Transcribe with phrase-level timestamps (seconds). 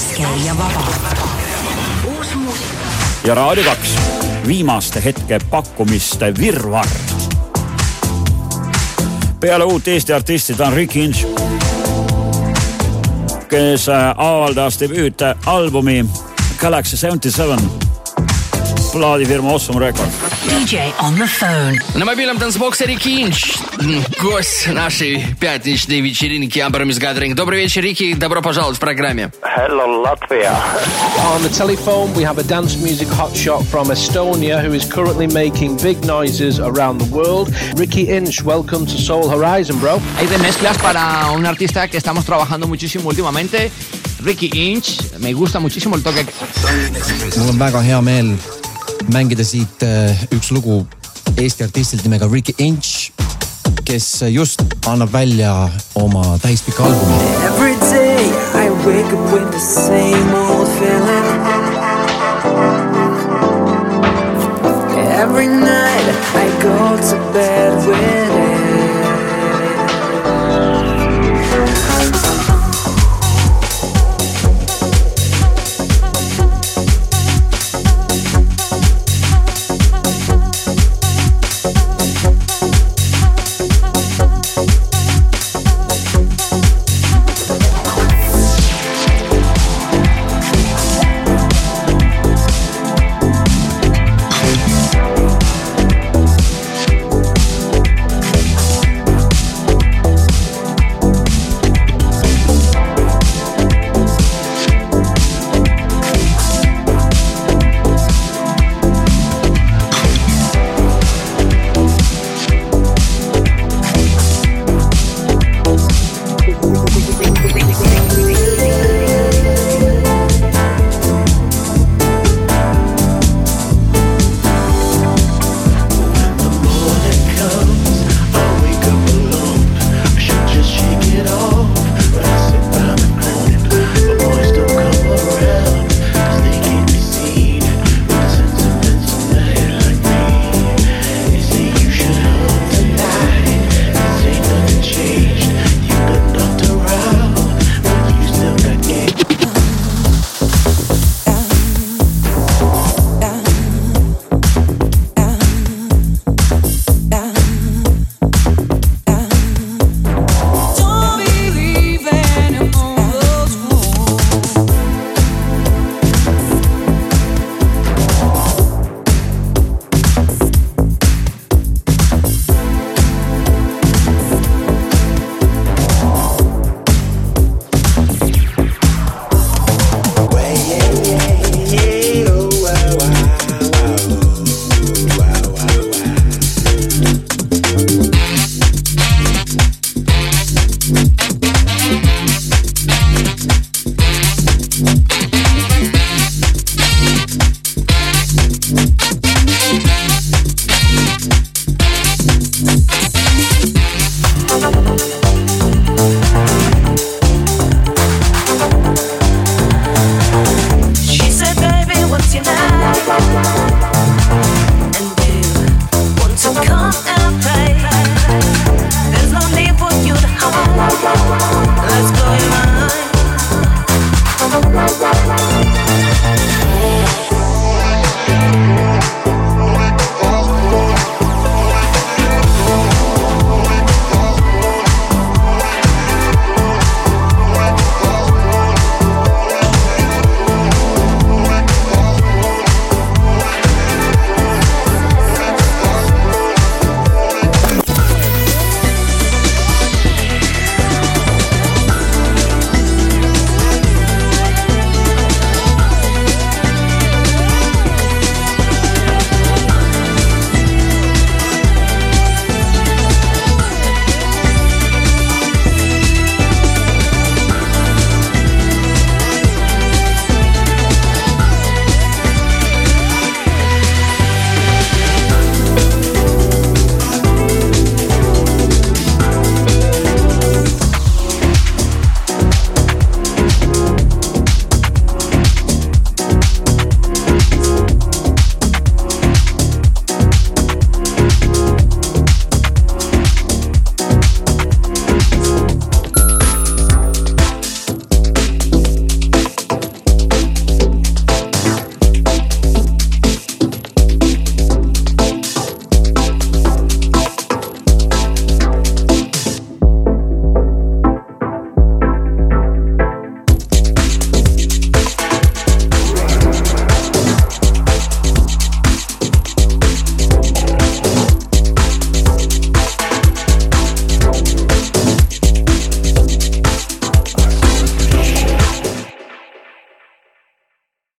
[0.00, 0.86] värske ja vaba.
[2.18, 2.66] uus muusika.
[3.24, 3.96] ja Raadio kaks,
[4.46, 6.88] viimaste hetke pakkumiste virvarr.
[9.40, 11.26] peale uut Eesti artisti ta on Rick Inch,
[13.48, 16.06] kes äh, avaldas debüütalbumi
[16.58, 17.89] Galaxy Seventy Seven
[18.91, 20.13] plaadifirma Awesome Records.
[20.47, 21.77] DJ on the phone.
[21.95, 23.57] На мобильном танцбоксе Рики Инч,
[24.21, 27.33] гость нашей пятничной вечеринки Ambermis Gathering.
[27.33, 29.31] Добрый вечер, Рики, добро пожаловать в программе.
[29.41, 30.55] Hello, Latvia.
[31.33, 35.77] On the telephone, we have a dance music hotshot from Estonia who is currently making
[35.77, 37.53] big noises around the world.
[37.75, 39.99] Ricky Inch, welcome to Soul Horizon, bro.
[40.17, 43.71] Hay remezclas para un artista que estamos trabajando muchísimo últimamente.
[44.23, 46.25] Ricky Inch, me gusta muchísimo el toque.
[47.37, 48.37] mul on väga hea meel
[49.08, 50.84] Mängida siit äh, üks lugu
[51.36, 53.12] Eesti artistilt nimega Ricky Inch,
[53.84, 57.22] kes just annab välja oma täispika albumi.
[57.46, 61.59] Every day I wake up with the same old feeling.